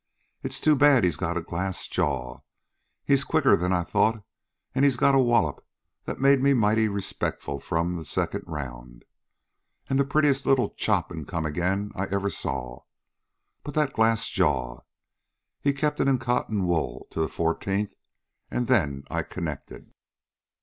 [0.41, 2.39] It's too bad he's got a glass jaw.
[3.05, 4.23] He's quicker'n I thought,
[4.73, 5.63] an' he's got a wallop
[6.05, 9.05] that made me mighty respectful from the second round
[9.91, 12.79] an' the prettiest little chop an' come again I ever saw.
[13.61, 14.79] But that glass jaw!
[15.59, 17.93] He kept it in cotton wool till the fourteenth
[18.49, 19.93] an' then I connected.